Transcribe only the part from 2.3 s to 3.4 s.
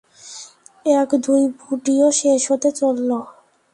হতে চললো।